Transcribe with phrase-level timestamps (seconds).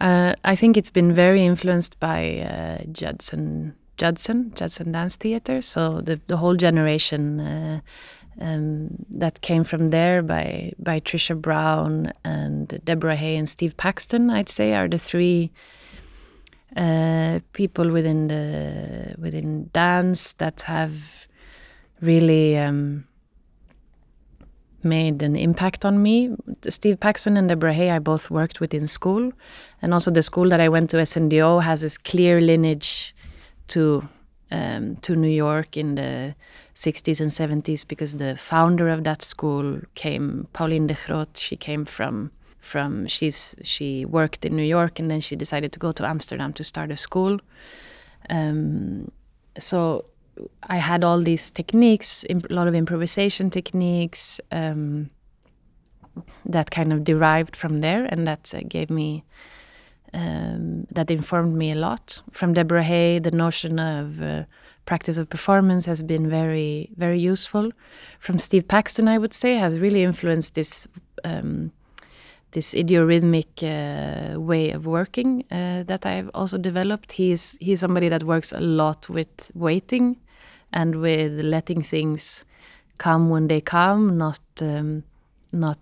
[0.00, 5.60] Uh, I think it's been very influenced by uh, Judson, Judson, Judson Dance Theater.
[5.62, 7.80] So the the whole generation uh,
[8.40, 14.30] um, that came from there by by Trisha Brown and Deborah Hay and Steve Paxton,
[14.30, 15.50] I'd say, are the three
[16.76, 21.26] uh, people within the within dance that have
[22.00, 23.04] really um,
[24.82, 26.34] made an impact on me.
[26.68, 29.32] Steve Paxton and Deborah Hay, I both worked with in school,
[29.82, 33.14] and also the school that I went to, SNDO, has this clear lineage
[33.68, 34.08] to
[34.50, 36.34] um, to New York in the
[36.74, 41.36] 60s and 70s because the founder of that school came, Pauline de Groot.
[41.36, 45.78] She came from from she's she worked in New York and then she decided to
[45.78, 47.40] go to Amsterdam to start a school.
[48.30, 49.10] Um,
[49.58, 50.04] so
[50.62, 55.10] I had all these techniques, a lot of improvisation techniques um,
[56.44, 59.24] that kind of derived from there, and that uh, gave me
[60.14, 62.20] um, that informed me a lot.
[62.32, 64.44] From Deborah Hay, the notion of uh,
[64.86, 67.70] practice of performance has been very, very useful.
[68.18, 70.88] From Steve Paxton, I would say, has really influenced this
[71.24, 71.72] um,
[72.52, 77.12] this idiorhythmic uh, way of working uh, that I've also developed.
[77.12, 80.16] He's he's somebody that works a lot with waiting
[80.72, 82.44] and with letting things
[82.98, 85.04] come when they come, not um,
[85.52, 85.78] not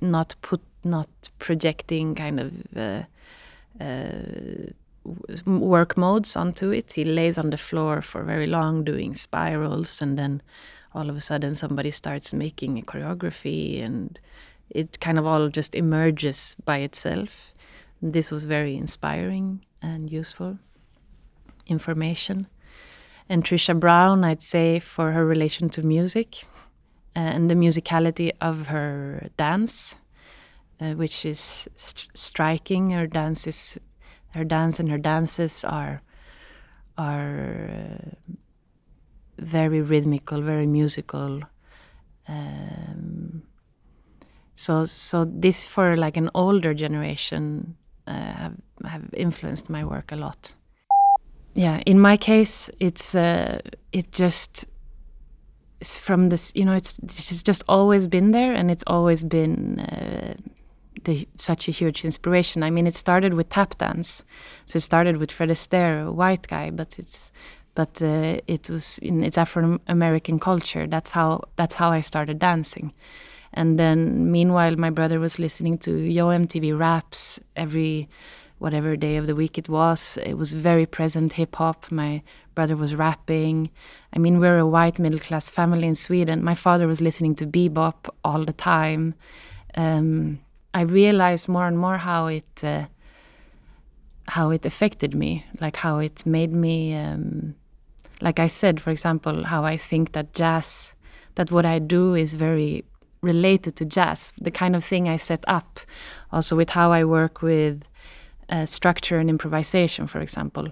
[0.00, 3.02] not put not projecting kind of uh,
[3.82, 4.70] uh,
[5.46, 6.92] work modes onto it.
[6.92, 10.42] He lays on the floor for very long doing spirals, and then
[10.94, 14.18] all of a sudden somebody starts making a choreography, and
[14.70, 17.54] it kind of all just emerges by itself.
[18.02, 20.58] This was very inspiring and useful
[21.66, 22.46] information.
[23.32, 26.44] And Trisha Brown, I'd say, for her relation to music
[27.16, 29.96] uh, and the musicality of her dance,
[30.78, 32.90] uh, which is st striking.
[32.90, 33.78] Her dance
[34.34, 36.02] her dance and her dances are
[36.98, 38.32] are uh,
[39.38, 41.40] very rhythmical, very musical.
[42.28, 43.44] Um,
[44.54, 50.16] so so this for like an older generation uh, have have influenced my work a
[50.16, 50.54] lot.
[51.54, 53.60] Yeah, in my case, it's uh,
[53.92, 54.66] it just
[55.80, 59.80] it's from this you know it's it's just always been there and it's always been
[59.80, 60.34] uh,
[61.04, 62.62] the, such a huge inspiration.
[62.62, 64.24] I mean, it started with tap dance,
[64.66, 67.32] so it started with Fred Astaire, a white guy, but it's
[67.74, 70.86] but uh, it was in its Afro American culture.
[70.86, 72.92] That's how that's how I started dancing,
[73.52, 78.08] and then meanwhile, my brother was listening to Yo MTV raps every
[78.62, 80.18] whatever day of the week it was.
[80.24, 81.90] It was very present hip hop.
[81.90, 82.22] My
[82.54, 83.70] brother was rapping.
[84.14, 86.44] I mean, we're a white middle class family in Sweden.
[86.44, 89.14] My father was listening to bebop all the time.
[89.74, 90.38] Um,
[90.72, 92.86] I realized more and more how it uh,
[94.28, 96.94] how it affected me, like how it made me.
[96.94, 97.56] Um,
[98.20, 100.94] like I said, for example, how I think that jazz,
[101.34, 102.84] that what I do is very
[103.22, 105.80] related to jazz, the kind of thing I set up,
[106.30, 107.82] also with how I work with
[108.48, 110.68] uh, structure and improvisation, for example,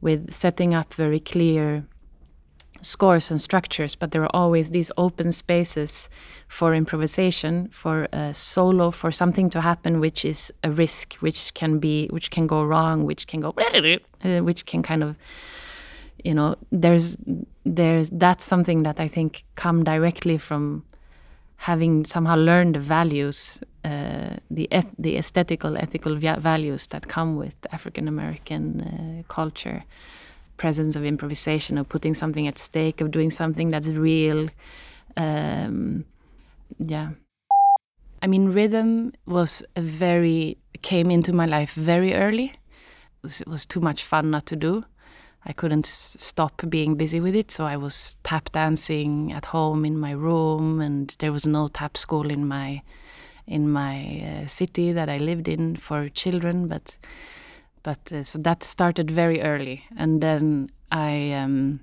[0.00, 1.84] with setting up very clear
[2.84, 6.08] scores and structures, but there are always these open spaces
[6.48, 11.78] for improvisation, for a solo, for something to happen, which is a risk, which can
[11.78, 13.54] be, which can go wrong, which can go,
[14.24, 15.16] uh, which can kind of,
[16.22, 17.16] you know, there's,
[17.64, 20.84] there's that's something that I think come directly from
[21.56, 24.68] having somehow learned the values, uh, the
[24.98, 29.84] the aesthetical, ethical values that come with African American uh, culture,
[30.56, 34.48] presence of improvisation, of putting something at stake, of doing something that's real.
[35.16, 36.04] Um,
[36.78, 37.10] yeah.
[38.22, 42.46] I mean, rhythm was a very came into my life very early.
[42.46, 44.84] It was, it was too much fun not to do.
[45.46, 49.98] I couldn't stop being busy with it, so I was tap dancing at home in
[49.98, 52.82] my room, and there was no tap school in my
[53.46, 56.68] in my uh, city that I lived in for children.
[56.68, 56.96] But
[57.82, 61.80] but uh, so that started very early, and then I um,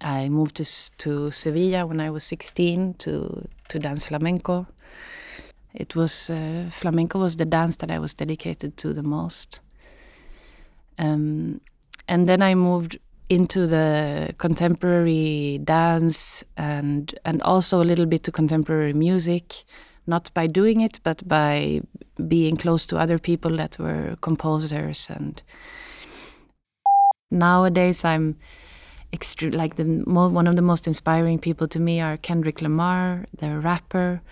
[0.00, 0.64] I moved to
[0.98, 4.66] to Sevilla when I was 16 to to dance flamenco.
[5.74, 9.60] It was uh, flamenco was the dance that I was dedicated to the most.
[10.98, 11.60] Um,
[12.08, 12.98] and then I moved
[13.28, 19.64] into the contemporary dance and and also a little bit to contemporary music
[20.06, 21.80] not by doing it but by
[22.28, 25.42] being close to other people that were composers and
[27.30, 28.36] nowadays I'm
[29.42, 34.22] like the one of the most inspiring people to me are Kendrick Lamar the rapper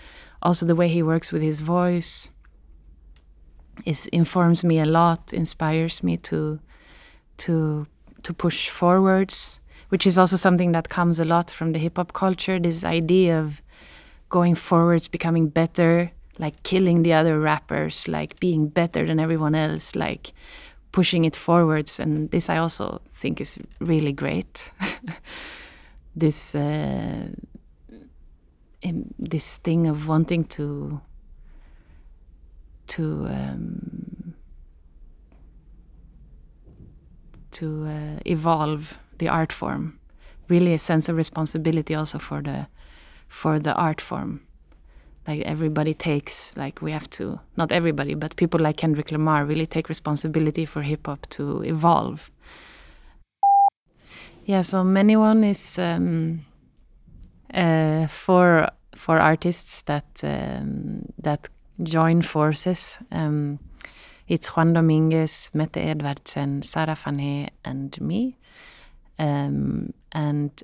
[0.42, 2.28] also the way he works with his voice
[3.84, 6.58] is informs me a lot, inspires me to
[7.38, 7.86] to
[8.22, 9.60] to push forwards,
[9.90, 12.58] which is also something that comes a lot from the hip hop culture.
[12.58, 13.62] This idea of
[14.28, 19.94] going forwards, becoming better, like killing the other rappers, like being better than everyone else,
[19.96, 20.32] like
[20.92, 21.98] pushing it forwards.
[22.00, 24.70] And this I also think is really great.
[26.16, 27.28] this uh,
[29.18, 31.00] this thing of wanting to
[32.88, 34.34] to um,
[37.50, 39.98] to uh, evolve the art form.
[40.48, 42.66] Really, a sense of responsibility also for the
[43.28, 44.40] for the art form.
[45.26, 49.66] Like everybody takes, like we have to, not everybody, but people like Kendrick Lamar really
[49.66, 52.30] take responsibility for hip hop to evolve.
[54.46, 56.46] Yeah, so Manyone is um,
[57.52, 61.48] uh, for for artists that um, that
[61.82, 62.98] join forces.
[63.12, 63.58] Um,
[64.26, 68.36] it's Juan Dominguez, Mette Edvardsen, Sarah Vanhee, and me.
[69.18, 70.62] Um, and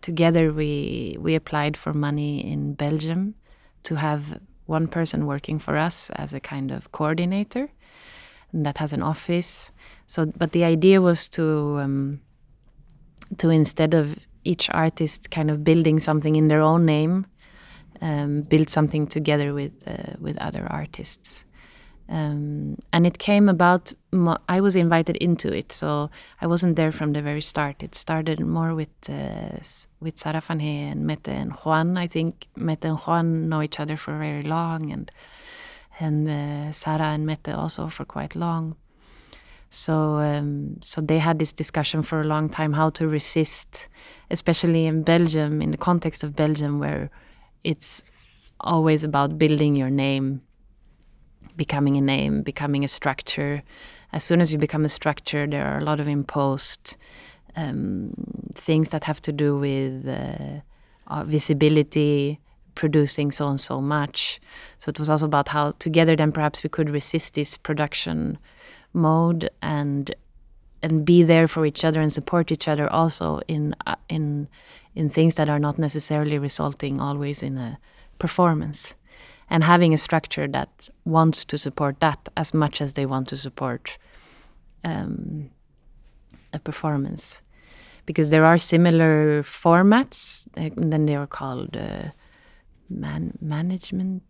[0.00, 3.34] together we we applied for money in Belgium
[3.82, 7.68] to have one person working for us as a kind of coordinator
[8.52, 9.72] that has an office.
[10.06, 12.20] So, but the idea was to um,
[13.38, 17.26] to instead of each artist kind of building something in their own name,
[18.00, 21.44] um, build something together with uh, with other artists.
[22.10, 23.92] Um, and it came about.
[24.48, 26.10] I was invited into it, so
[26.40, 27.82] I wasn't there from the very start.
[27.84, 29.58] It started more with uh,
[30.00, 31.96] with Sarah Vanhee and Mette and Juan.
[31.96, 35.10] I think Mette and Juan know each other for very long, and
[36.00, 38.74] and uh, and Mette also for quite long.
[39.70, 43.86] So um, so they had this discussion for a long time how to resist,
[44.32, 47.08] especially in Belgium, in the context of Belgium, where
[47.62, 48.02] it's
[48.58, 50.42] always about building your name,
[51.64, 53.62] becoming a name, becoming a structure.
[54.16, 56.96] As soon as you become a structure, there are a lot of imposed
[57.54, 58.14] um,
[58.54, 62.40] things that have to do with uh, visibility,
[62.74, 64.40] producing so and so much.
[64.78, 68.38] So it was also about how together then perhaps we could resist this production
[68.94, 70.14] mode and
[70.82, 74.48] and be there for each other and support each other also in uh, in
[74.94, 77.78] in things that are not necessarily resulting always in a
[78.18, 78.94] performance
[79.50, 83.36] and having a structure that wants to support that as much as they want to
[83.36, 83.98] support
[84.84, 85.50] um,
[86.52, 87.42] a performance.
[88.06, 92.10] Because there are similar formats and then they are called uh,
[92.88, 94.22] man management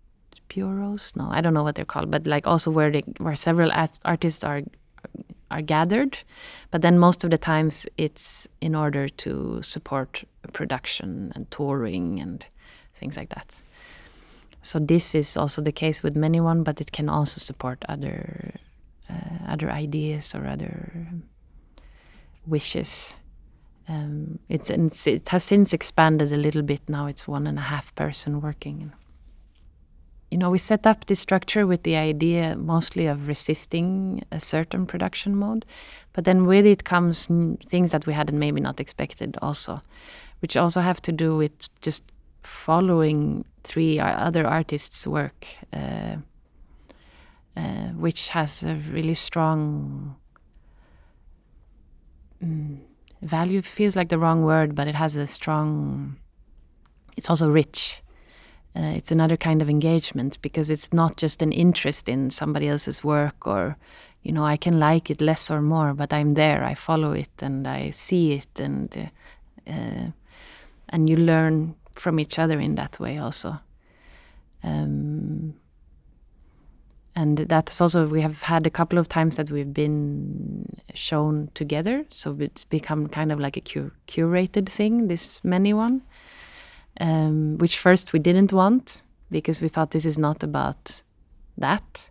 [0.49, 1.13] bureaus?
[1.15, 3.71] No i don't know what they're called but like also where they where several
[4.05, 4.63] artists are
[5.51, 6.19] are gathered.
[6.71, 12.47] But then most of the times it's in order to support production and touring and
[12.95, 13.55] things like that
[14.62, 18.55] so this is also the case with Manyone but it can also support other
[19.09, 21.07] uh, other ideas or other
[22.47, 23.17] wishes.
[23.89, 26.89] Um, it's, it's, it has since expanded a little bit.
[26.89, 28.93] Now it's one and a half person working
[30.31, 34.87] you know, we set up this structure with the idea mostly of resisting a certain
[34.87, 35.67] production mode,
[36.12, 37.27] but then with it comes
[37.69, 39.83] things that we hadn't maybe not expected also,
[40.41, 42.05] which also have to do with just
[42.43, 46.17] following three other artists' work, uh,
[47.57, 50.17] uh, which has a really strong
[52.43, 52.79] mm,
[53.23, 53.62] value.
[53.62, 56.17] Feels like the wrong word, but it has a strong.
[57.17, 58.03] It's also rich
[58.76, 63.03] uh, it's another kind of engagement because it's not just an interest in somebody else's
[63.03, 63.76] work or
[64.23, 67.31] you know i can like it less or more but i'm there i follow it
[67.43, 70.11] and i see it and uh, uh,
[70.91, 73.59] and you learn from each other in that way also
[74.62, 75.54] um,
[77.16, 82.04] and that's also we have had a couple of times that we've been shown together
[82.11, 86.00] so it's become kind of like a cur curated thing this Manyone
[87.00, 91.02] um, which first we didn't want because we thought this is not about
[91.56, 92.09] that.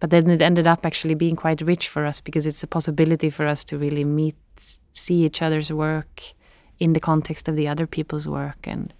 [0.00, 3.30] But then it ended up actually being quite rich for us because it's a possibility
[3.30, 4.36] for us to really meet,
[4.92, 6.22] see each other's work
[6.78, 8.58] in the context of the other people's work.
[8.64, 8.94] And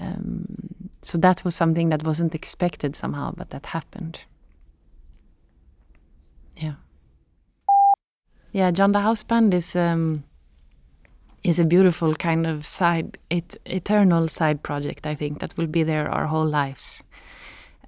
[0.00, 4.20] um, so that was something that wasn't expected somehow, but that happened.
[6.56, 6.74] Yeah.
[8.52, 9.76] Yeah, John The Houseband is.
[9.76, 10.24] Um,
[11.44, 15.06] is a beautiful kind of side, it, eternal side project.
[15.06, 17.02] I think that will be there our whole lives.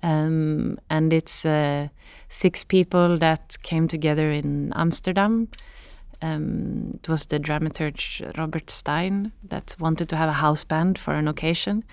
[0.02, 1.88] Um, and it's uh,
[2.28, 5.48] six people that came together in Amsterdam.
[6.22, 11.14] Um, it was the dramaturge Robert Steijn that wanted to have a house band for
[11.14, 11.84] an occasion,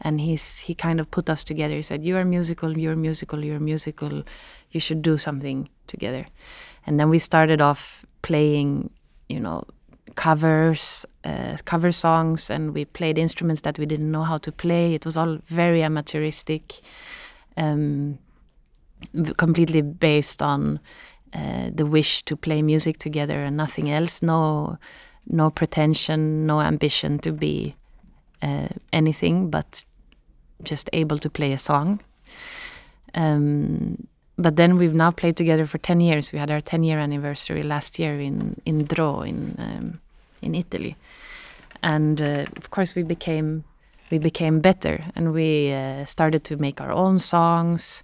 [0.00, 1.74] and he's he kind of put us together.
[1.74, 4.24] He said, "You are musical, you're musical, you're musical.
[4.70, 6.26] you should do something together.
[6.86, 8.90] And then we started off playing,
[9.28, 9.64] you know,
[10.14, 14.94] covers, uh, cover songs, and we played instruments that we didn't know how to play.
[14.94, 16.80] It was all very amateuristic,
[17.56, 18.18] um,
[19.36, 20.80] completely based on
[21.34, 24.22] uh, the wish to play music together and nothing else.
[24.22, 24.78] No,
[25.26, 27.74] no pretension, no ambition to be
[28.42, 29.84] uh, anything, but
[30.62, 32.00] just able to play a song.
[33.14, 34.06] Um,
[34.38, 36.32] but then we've now played together for 10 years.
[36.32, 40.00] We had our 10 year anniversary last year in, in Dro in, um,
[40.40, 40.96] in Italy.
[41.82, 43.64] And uh, of course, we became,
[44.10, 48.02] we became better and we uh, started to make our own songs.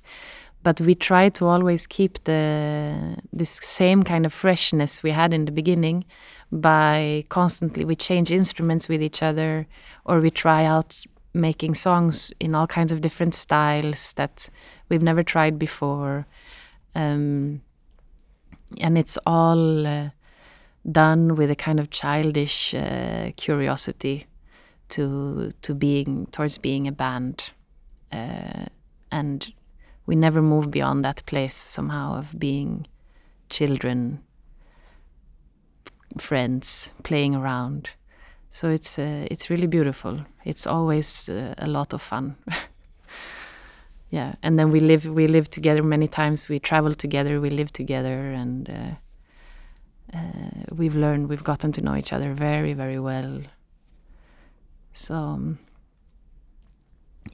[0.67, 5.45] But we try to always keep the this same kind of freshness we had in
[5.45, 6.05] the beginning
[6.51, 9.69] by constantly we change instruments with each other
[10.05, 14.51] or we try out making songs in all kinds of different styles that
[14.89, 16.27] we've never tried before.
[16.97, 17.63] Um,
[18.81, 20.11] and it's all uh,
[20.91, 24.27] done with a kind of childish uh, curiosity
[24.89, 27.53] to to being towards being a band,
[28.11, 28.67] uh,
[29.13, 29.53] and
[30.07, 32.87] we never move beyond that place somehow of being
[33.51, 34.21] children,
[36.19, 37.91] friends, playing around.
[38.51, 40.25] So it's uh, it's really beautiful.
[40.45, 42.37] It's always uh, a lot of fun.
[44.11, 46.49] yeah, and then we live we live together many times.
[46.49, 47.41] We travel together.
[47.41, 51.29] We live together, and uh, uh we've learned.
[51.29, 53.43] We've gotten to know each other very very well.
[54.93, 55.59] So um,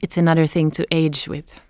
[0.01, 1.61] it's another thing to age with.